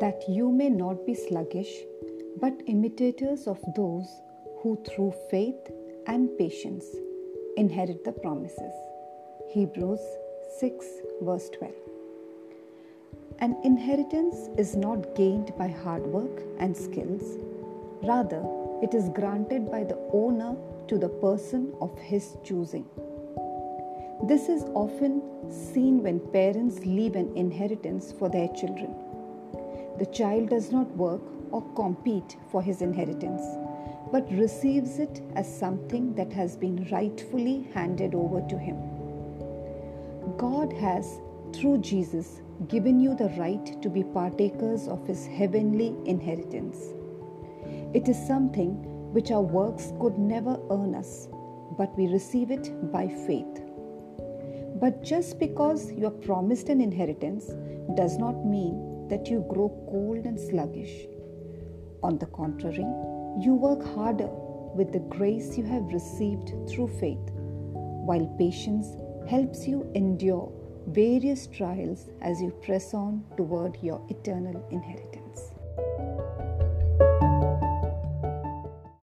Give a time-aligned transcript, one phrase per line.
[0.00, 1.72] that you may not be sluggish,
[2.40, 4.08] but imitators of those
[4.60, 5.70] who through faith
[6.06, 6.84] and patience
[7.56, 8.74] inherit the promises.
[9.52, 10.00] Hebrews
[10.58, 10.86] 6,
[11.22, 11.72] verse 12.
[13.38, 17.38] An inheritance is not gained by hard work and skills,
[18.02, 18.44] rather,
[18.82, 20.56] it is granted by the owner
[20.88, 22.84] to the person of his choosing.
[24.24, 28.94] This is often seen when parents leave an inheritance for their children.
[29.98, 33.42] The child does not work or compete for his inheritance,
[34.12, 38.76] but receives it as something that has been rightfully handed over to him.
[40.36, 41.20] God has,
[41.54, 46.78] through Jesus, given you the right to be partakers of his heavenly inheritance.
[47.94, 48.72] It is something
[49.12, 51.28] which our works could never earn us,
[51.78, 53.62] but we receive it by faith.
[54.78, 57.46] But just because you are promised an inheritance
[57.94, 61.06] does not mean that you grow cold and sluggish.
[62.02, 62.86] On the contrary,
[63.40, 64.30] you work harder
[64.74, 67.30] with the grace you have received through faith,
[68.08, 68.96] while patience
[69.28, 70.52] helps you endure
[70.88, 75.25] various trials as you press on toward your eternal inheritance.